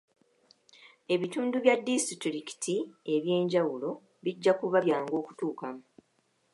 [1.13, 2.75] Ebitundu bya disitulikiti
[3.15, 3.89] eby'enjawulo
[4.23, 5.81] bijja kuba byangu okutuukamu.